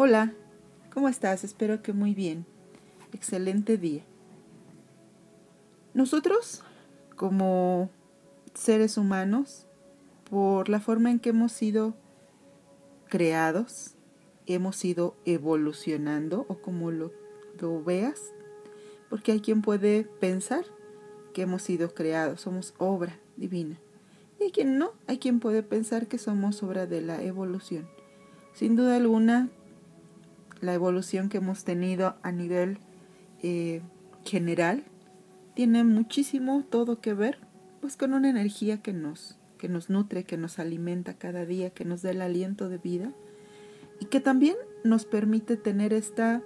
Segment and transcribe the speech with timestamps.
[0.00, 0.32] Hola,
[0.94, 1.42] ¿cómo estás?
[1.42, 2.46] Espero que muy bien.
[3.12, 4.04] Excelente día.
[5.92, 6.62] Nosotros,
[7.16, 7.90] como
[8.54, 9.66] seres humanos,
[10.30, 11.96] por la forma en que hemos sido
[13.08, 13.96] creados,
[14.46, 17.10] hemos ido evolucionando, o como lo,
[17.58, 18.32] lo veas,
[19.10, 20.64] porque hay quien puede pensar
[21.34, 23.80] que hemos sido creados, somos obra divina.
[24.38, 27.88] Y hay quien no, hay quien puede pensar que somos obra de la evolución.
[28.54, 29.50] Sin duda alguna,
[30.60, 32.78] la evolución que hemos tenido a nivel
[33.42, 33.82] eh,
[34.24, 34.84] general
[35.54, 37.38] tiene muchísimo todo que ver
[37.80, 41.84] pues con una energía que nos que nos nutre, que nos alimenta cada día, que
[41.84, 43.12] nos da el aliento de vida
[43.98, 46.42] y que también nos permite tener esta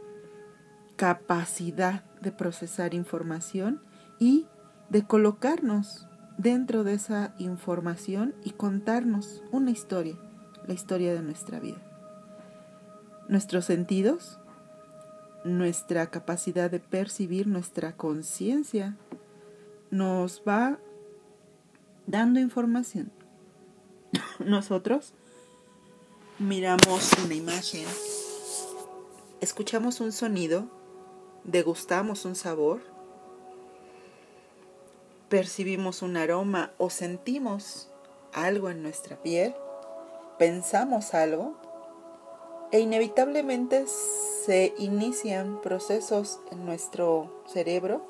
[0.96, 3.82] capacidad de procesar información
[4.18, 4.46] y
[4.88, 6.08] de colocarnos
[6.38, 10.16] dentro de esa información y contarnos una historia,
[10.66, 11.91] la historia de nuestra vida
[13.32, 14.38] nuestros sentidos,
[15.42, 18.94] nuestra capacidad de percibir, nuestra conciencia,
[19.90, 20.78] nos va
[22.06, 23.10] dando información.
[24.38, 25.14] Nosotros
[26.38, 27.86] miramos una imagen,
[29.40, 30.66] escuchamos un sonido,
[31.44, 32.82] degustamos un sabor,
[35.30, 37.88] percibimos un aroma o sentimos
[38.34, 39.54] algo en nuestra piel,
[40.38, 41.71] pensamos algo
[42.72, 48.00] e inevitablemente se inician procesos en nuestro cerebro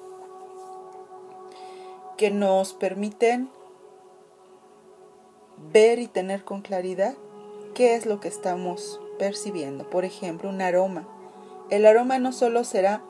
[2.17, 3.51] que nos permiten
[5.73, 7.15] ver y tener con claridad
[7.75, 9.91] qué es lo que estamos percibiendo.
[9.91, 11.09] Por ejemplo, un aroma.
[11.69, 13.03] El aroma no solo será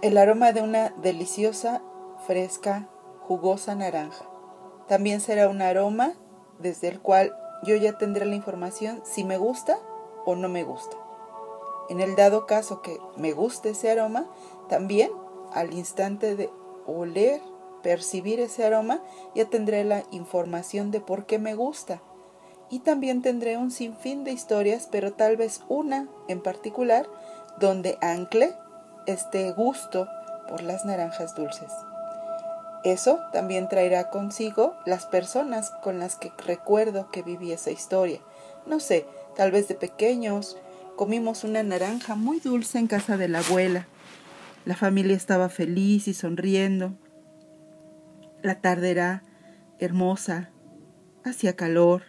[0.00, 1.82] el aroma de una deliciosa,
[2.26, 2.88] fresca,
[3.20, 4.24] jugosa naranja.
[4.88, 6.14] También será un aroma
[6.58, 7.32] desde el cual
[7.62, 9.78] yo ya tendré la información si me gusta
[10.24, 10.96] o no me gusta.
[11.88, 14.26] En el dado caso que me guste ese aroma,
[14.68, 15.10] también
[15.52, 16.50] al instante de
[16.86, 17.40] oler,
[17.82, 19.02] percibir ese aroma,
[19.34, 22.00] ya tendré la información de por qué me gusta.
[22.70, 27.06] Y también tendré un sinfín de historias, pero tal vez una en particular,
[27.58, 28.54] donde ancle
[29.06, 30.08] este gusto
[30.48, 31.70] por las naranjas dulces.
[32.84, 38.20] Eso también traerá consigo las personas con las que recuerdo que viví esa historia.
[38.66, 39.06] No sé,
[39.36, 40.56] Tal vez de pequeños
[40.96, 43.86] comimos una naranja muy dulce en casa de la abuela.
[44.64, 46.94] La familia estaba feliz y sonriendo.
[48.42, 49.22] La tarde era
[49.78, 50.50] hermosa,
[51.24, 52.02] hacía calor,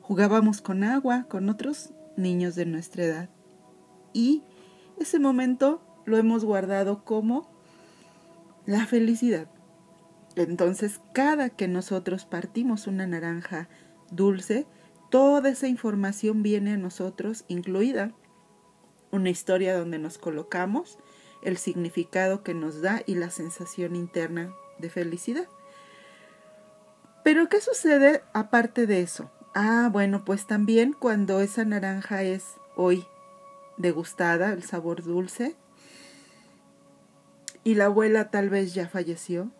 [0.00, 3.28] jugábamos con agua con otros niños de nuestra edad.
[4.12, 4.42] Y
[4.98, 7.50] ese momento lo hemos guardado como
[8.66, 9.48] la felicidad.
[10.36, 13.68] Entonces, cada que nosotros partimos una naranja
[14.10, 14.66] dulce,
[15.14, 18.10] Toda esa información viene a nosotros, incluida
[19.12, 20.98] una historia donde nos colocamos,
[21.40, 25.46] el significado que nos da y la sensación interna de felicidad.
[27.22, 29.30] Pero ¿qué sucede aparte de eso?
[29.54, 33.06] Ah, bueno, pues también cuando esa naranja es hoy
[33.76, 35.54] degustada, el sabor dulce,
[37.62, 39.52] y la abuela tal vez ya falleció,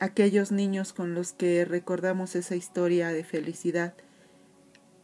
[0.00, 3.94] aquellos niños con los que recordamos esa historia de felicidad,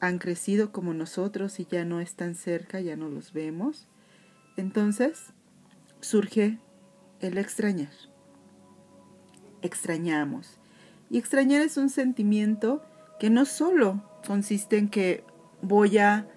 [0.01, 3.89] han crecido como nosotros y ya no están cerca, ya no los vemos.
[4.57, 5.33] Entonces
[6.01, 6.59] surge
[7.21, 7.93] el extrañar.
[9.63, 10.59] Extrañamos.
[11.11, 12.83] Y extrañar es un sentimiento
[13.19, 15.25] que no solo consiste en que
[15.63, 16.29] voy a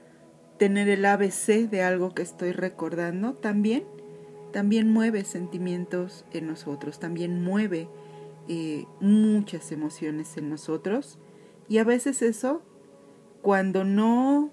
[0.58, 3.84] tener el ABC de algo que estoy recordando, también,
[4.54, 7.90] también mueve sentimientos en nosotros, también mueve
[8.48, 11.20] eh, muchas emociones en nosotros.
[11.68, 12.62] Y a veces eso
[13.42, 14.52] cuando no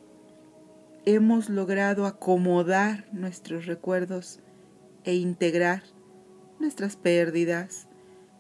[1.05, 4.41] hemos logrado acomodar nuestros recuerdos
[5.05, 5.83] e integrar
[6.59, 7.89] nuestras pérdidas,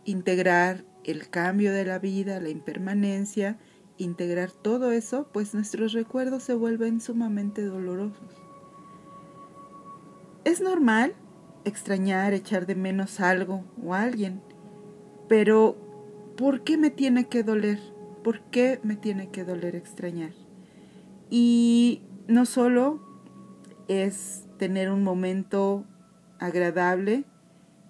[0.04, 3.59] integrar el cambio de la vida, la impermanencia,
[3.97, 8.36] integrar todo eso, pues nuestros recuerdos se vuelven sumamente dolorosos.
[10.44, 11.15] Es normal
[11.65, 14.41] extrañar, echar de menos algo o alguien,
[15.28, 15.77] pero
[16.36, 17.97] ¿por qué me tiene que doler?
[18.28, 20.34] ¿Por qué me tiene que doler extrañar?
[21.30, 23.01] Y no solo
[23.89, 25.86] es tener un momento
[26.39, 27.25] agradable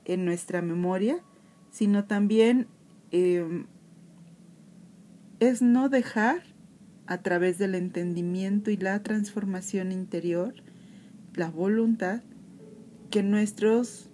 [0.05, 1.19] en nuestra memoria,
[1.73, 2.69] sino también
[3.11, 3.67] em,
[5.41, 6.45] es no dejar
[7.09, 10.55] a través del entendimiento y la transformación interior,
[11.35, 12.23] la voluntad,
[13.11, 14.09] que nuestros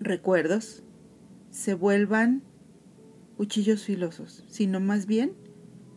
[0.00, 0.82] recuerdos
[1.52, 2.42] se vuelvan
[3.40, 5.32] cuchillos filosos, sino más bien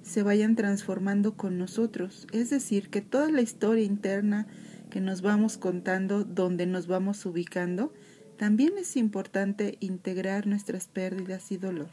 [0.01, 2.25] se vayan transformando con nosotros.
[2.31, 4.47] Es decir, que toda la historia interna
[4.89, 7.91] que nos vamos contando, donde nos vamos ubicando,
[8.37, 11.89] también es importante integrar nuestras pérdidas y dolor.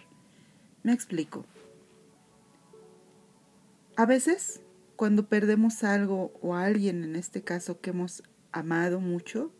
[0.84, 1.44] Me explico.
[3.96, 4.60] A veces,
[4.94, 9.50] cuando perdemos algo o a alguien, en este caso que hemos amado mucho,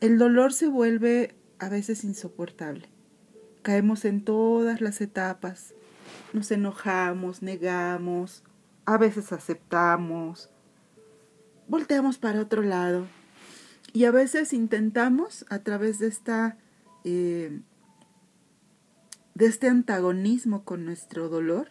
[0.00, 2.93] el dolor se vuelve a veces insoportable.
[3.64, 5.74] Caemos en todas las etapas,
[6.34, 8.44] nos enojamos, negamos,
[8.84, 10.50] a veces aceptamos,
[11.66, 13.06] volteamos para otro lado
[13.94, 16.58] y a veces intentamos a través de esta
[17.04, 17.62] eh,
[19.34, 21.70] de este antagonismo con nuestro dolor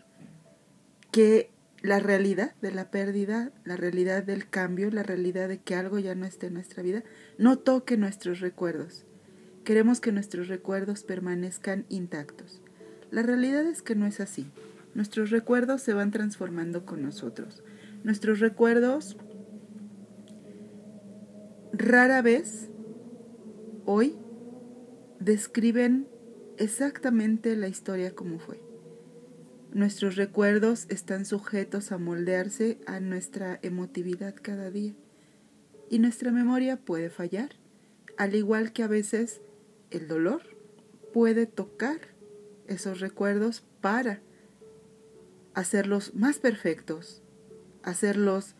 [1.11, 1.51] que
[1.83, 6.15] la realidad de la pérdida, la realidad del cambio, la realidad de que algo ya
[6.15, 7.03] no esté en nuestra vida,
[7.37, 9.05] no toque nuestros recuerdos.
[9.63, 12.61] Queremos que nuestros recuerdos permanezcan intactos.
[13.11, 14.47] La realidad es que no es así.
[14.93, 17.63] Nuestros recuerdos se van transformando con nosotros.
[18.03, 19.17] Nuestros recuerdos
[21.71, 22.69] rara vez,
[23.85, 24.15] hoy,
[25.19, 26.07] describen
[26.57, 28.61] exactamente la historia como fue.
[29.73, 34.93] Nuestros recuerdos están sujetos a moldearse a nuestra emotividad cada día
[35.89, 37.51] y nuestra memoria puede fallar,
[38.17, 39.41] al igual que a veces
[39.93, 40.41] el dolor
[41.13, 41.99] puede tocar
[42.67, 44.21] esos recuerdos para
[45.53, 47.21] hacerlos más perfectos,
[47.83, 48.55] hacerlos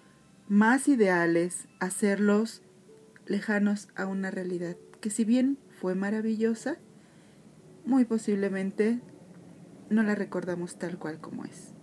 [0.48, 2.62] más ideales, hacerlos
[3.26, 6.78] lejanos a una realidad que si bien fue maravillosa,
[7.86, 9.02] muy posiblemente
[9.90, 11.74] no la recordamos tal cual como es.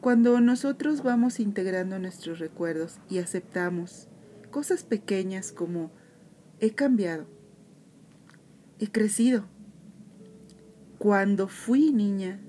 [0.00, 4.08] Cuando nosotros vamos integrando nuestros recuerdos y aceptamos
[4.50, 5.90] cosas pequeñas como
[6.60, 7.26] he cambiado,
[8.78, 9.46] he crecido,
[10.98, 12.40] cuando fui niña,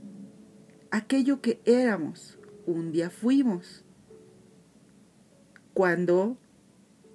[0.92, 3.84] aquello que éramos, un día fuimos.
[5.74, 6.38] Cuando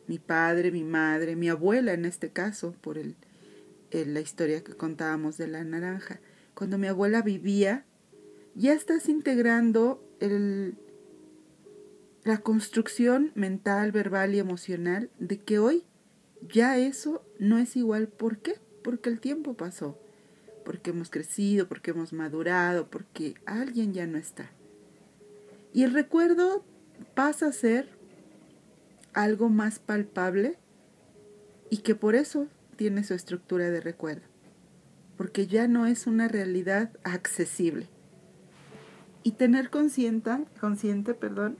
[0.06, 2.98] mi padre, mi madre, mi abuela en este caso, por
[3.90, 6.20] la historia que contábamos de la naranja,
[6.54, 7.84] cuando mi abuela vivía,
[8.54, 10.02] ya estás integrando
[12.24, 15.84] la construcción mental, verbal y emocional de que hoy
[16.42, 18.08] ya eso no es igual.
[18.08, 18.54] ¿Por qué?
[18.82, 19.98] Porque el tiempo pasó,
[20.64, 24.50] porque hemos crecido, porque hemos madurado, porque alguien ya no está.
[25.72, 26.64] Y el recuerdo
[27.14, 27.88] pasa a ser
[29.12, 30.58] algo más palpable
[31.70, 32.46] y que por eso
[32.76, 34.32] tiene su estructura de recuerdo
[35.22, 37.86] porque ya no es una realidad accesible.
[39.22, 41.56] Y tener consciente, consciente, perdón,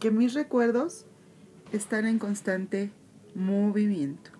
[0.00, 1.06] que mis recuerdos
[1.72, 2.90] están en constante
[3.34, 4.32] movimiento.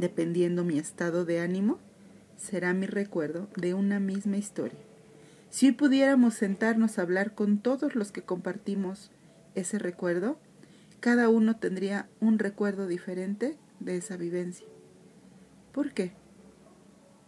[0.00, 1.78] Dependiendo mi estado de ánimo,
[2.36, 4.78] será mi recuerdo de una misma historia.
[5.50, 9.10] Si hoy pudiéramos sentarnos a hablar con todos los que compartimos
[9.54, 10.38] ese recuerdo,
[11.00, 14.66] cada uno tendría un recuerdo diferente de esa vivencia.
[15.72, 16.12] ¿Por qué?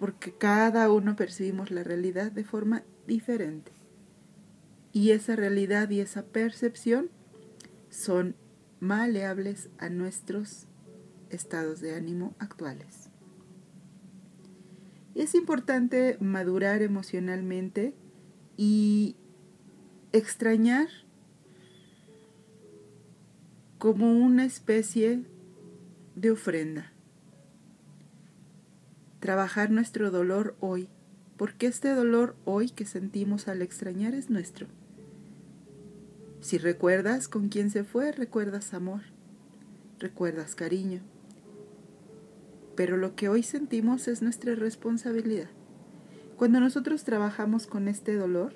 [0.03, 3.71] porque cada uno percibimos la realidad de forma diferente.
[4.93, 7.09] Y esa realidad y esa percepción
[7.89, 8.35] son
[8.81, 10.67] maleables a nuestros
[11.33, 13.11] estados de ánimo actuales.
[15.15, 17.95] Es importante madurar emocionalmente
[18.57, 19.17] y
[20.13, 20.89] extrañar
[23.79, 25.25] como una especie
[26.15, 26.93] de ofrenda
[29.23, 30.89] trabajar nuestro dolor hoy,
[31.37, 34.67] porque este dolor hoy que sentimos al extrañar es nuestro.
[36.41, 39.03] Si recuerdas con quién se fue, recuerdas amor,
[40.01, 41.03] recuerdas cariño.
[42.77, 45.51] Pero lo que hoy sentimos es nuestra responsabilidad.
[46.37, 48.55] Cuando nosotros trabajamos con este dolor,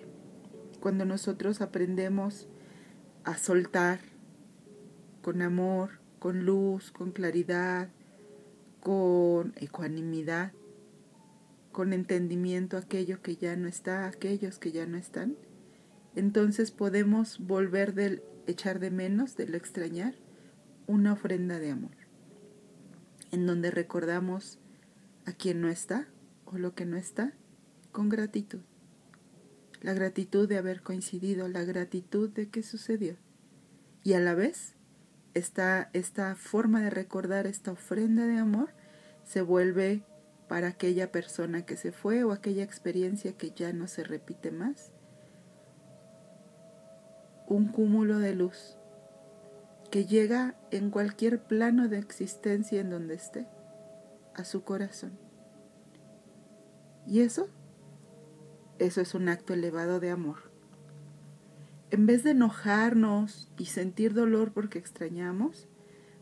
[0.81, 2.49] cuando nosotros aprendemos
[3.25, 4.01] a soltar
[5.23, 7.91] con amor, con luz, con claridad,
[8.81, 10.53] con ecuanimidad,
[11.73, 15.37] con entendimiento aquello que ya no está, aquellos que ya no están,
[16.15, 20.15] entonces podemos volver del echar de menos, del extrañar,
[20.87, 21.97] una ofrenda de amor,
[23.33, 24.59] en donde recordamos
[25.25, 26.07] a quien no está
[26.45, 27.33] o lo que no está
[27.93, 28.61] con gratitud.
[29.81, 33.17] La gratitud de haber coincidido, la gratitud de que sucedió.
[34.03, 34.75] Y a la vez
[35.35, 38.71] esta, esta forma de recordar esta ofrenda de amor
[39.25, 40.03] se vuelve
[40.49, 44.93] para aquella persona que se fue o aquella experiencia que ya no se repite más.
[47.47, 48.79] Un cúmulo de luz
[49.97, 53.47] que llega en cualquier plano de existencia en donde esté,
[54.35, 55.19] a su corazón.
[57.07, 57.49] Y eso
[58.79, 60.51] eso es un acto elevado de amor.
[61.91, 65.67] En vez de enojarnos y sentir dolor porque extrañamos,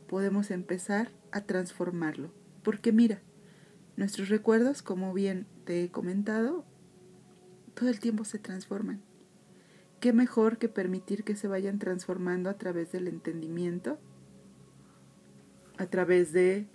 [0.06, 2.32] podemos empezar a transformarlo.
[2.62, 3.22] Porque mira,
[3.96, 6.64] nuestros recuerdos, como bien te he comentado,
[7.74, 9.02] todo el tiempo se transforman.
[10.04, 13.98] ¿Qué mejor que permitir que se vayan transformando a través del entendimiento?
[15.78, 16.66] A través de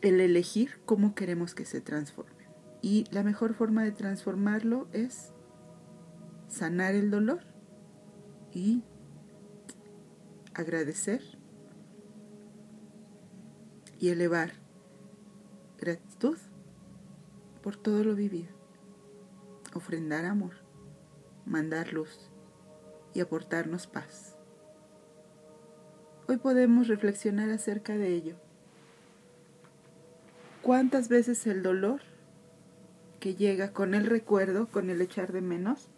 [0.00, 2.46] el elegir cómo queremos que se transformen.
[2.80, 5.34] Y la mejor forma de transformarlo es
[6.48, 7.40] sanar el dolor
[8.50, 8.82] y
[10.54, 11.20] agradecer
[13.98, 14.52] y elevar
[15.78, 16.38] gratitud
[17.62, 18.54] por todo lo vivido,
[19.74, 20.65] ofrendar amor,
[21.46, 22.30] mandar luz
[23.14, 24.36] y aportarnos paz.
[26.28, 28.36] Hoy podemos reflexionar acerca de ello.
[30.60, 32.02] ¿Cuántas veces el dolor
[33.20, 35.88] que llega con el recuerdo, con el echar de menos,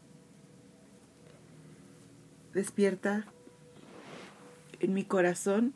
[2.55, 3.25] despierta
[4.81, 5.75] en mi corazón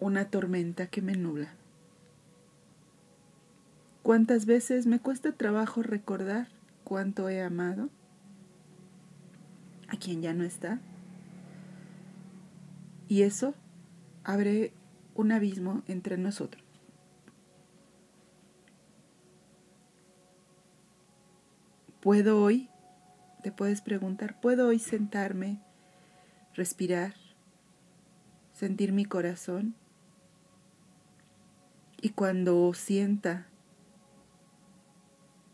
[0.00, 1.54] una tormenta que me nubla.
[4.02, 6.48] ¿Cuántas veces me cuesta trabajo recordar
[6.92, 7.88] cuánto he amado
[9.88, 10.78] a quien ya no está?
[13.08, 13.54] Y eso
[14.24, 14.74] abre
[15.14, 16.62] un abismo entre nosotros.
[22.02, 22.68] ¿Puedo hoy
[23.42, 25.62] te puedes preguntar, ¿puedo hoy sentarme,
[26.52, 27.14] respirar,
[28.52, 29.74] sentir mi corazón?
[32.02, 33.46] Y cuando sienta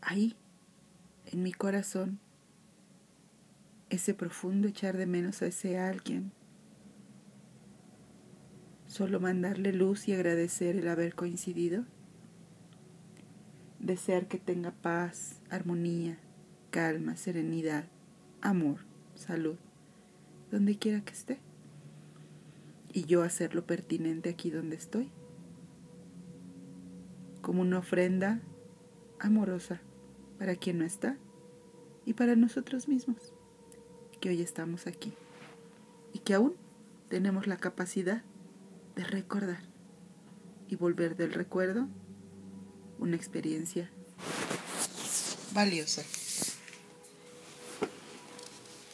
[0.01, 0.35] ahí,
[1.31, 2.19] en mi corazón,
[3.89, 6.31] ese profundo echar de menos a ese alguien,
[8.87, 11.85] solo mandarle luz y agradecer el haber coincidido,
[13.79, 16.17] desear que tenga paz, armonía,
[16.71, 17.85] calma, serenidad,
[18.41, 18.79] amor,
[19.13, 19.57] salud,
[20.51, 21.39] donde quiera que esté.
[22.91, 25.11] Y yo hacerlo pertinente aquí donde estoy,
[27.41, 28.41] como una ofrenda
[29.19, 29.79] amorosa
[30.39, 31.17] para quien no está
[32.05, 33.33] y para nosotros mismos,
[34.21, 35.13] que hoy estamos aquí
[36.13, 36.55] y que aún
[37.09, 38.23] tenemos la capacidad
[38.95, 39.61] de recordar
[40.69, 41.87] y volver del recuerdo
[42.99, 43.91] una experiencia
[45.53, 46.03] valiosa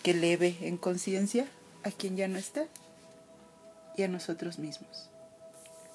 [0.01, 1.47] que leve en conciencia
[1.83, 2.67] a quien ya no está
[3.95, 5.09] y a nosotros mismos,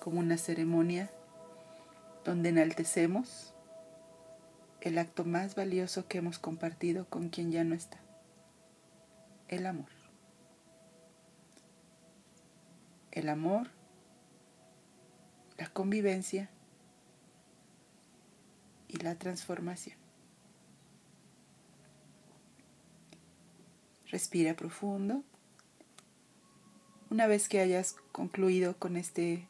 [0.01, 1.11] como una ceremonia
[2.25, 3.53] donde enaltecemos
[4.81, 7.99] el acto más valioso que hemos compartido con quien ya no está,
[9.49, 9.89] el amor.
[13.13, 13.69] El amor,
[15.59, 16.49] la convivencia
[18.89, 19.99] y la transformación.
[24.07, 25.23] Respira profundo.
[27.11, 29.49] Una vez que hayas concluido con este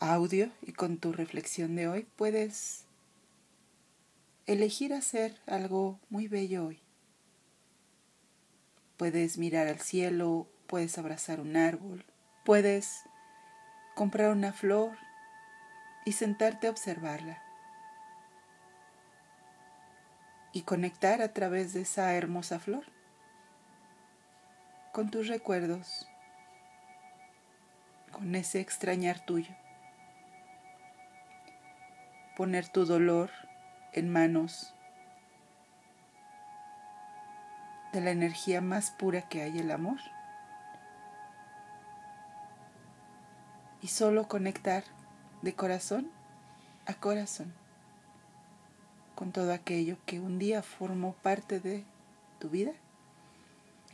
[0.00, 2.87] audio y con tu reflexión de hoy, puedes
[4.48, 6.82] elegir hacer algo muy bello hoy.
[8.96, 12.04] Puedes mirar al cielo, puedes abrazar un árbol,
[12.44, 13.04] puedes
[13.94, 14.96] comprar una flor
[16.04, 17.44] y sentarte a observarla.
[20.50, 22.84] y conectar a través de esa hermosa flor
[24.92, 26.08] con tus recuerdos,
[28.10, 29.54] con ese extrañar tuyo.
[32.36, 33.30] Poner tu dolor
[33.92, 34.74] en manos
[37.92, 39.98] de la energía más pura que hay, el amor.
[43.80, 44.84] Y solo conectar
[45.42, 46.10] de corazón
[46.86, 47.52] a corazón
[49.14, 51.84] con todo aquello que un día formó parte de
[52.38, 52.72] tu vida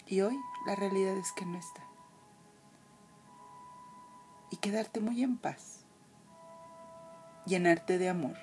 [0.07, 0.37] y hoy
[0.67, 1.83] la realidad es que no está.
[4.51, 5.85] Y quedarte muy en paz,
[7.47, 8.37] llenarte de amor,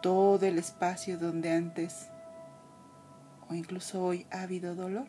[0.00, 2.08] todo el espacio donde antes
[3.48, 5.06] o incluso hoy ha habido dolor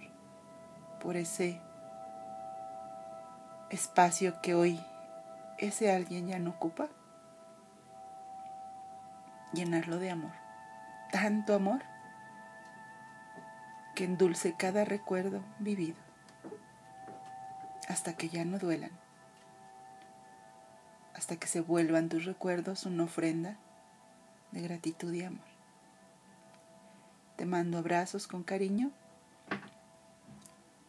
[0.99, 1.61] por ese
[3.69, 4.83] espacio que hoy
[5.57, 6.89] ese alguien ya no ocupa
[9.53, 10.33] llenarlo de amor.
[11.11, 11.81] Tanto amor
[13.95, 15.97] que endulce cada recuerdo vivido
[17.87, 18.91] hasta que ya no duelan,
[21.13, 23.57] hasta que se vuelvan tus recuerdos una ofrenda
[24.51, 25.51] de gratitud y amor.
[27.37, 28.91] Te mando abrazos con cariño.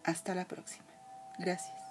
[0.04, 0.86] Hasta la próxima.
[1.38, 1.81] Gracias.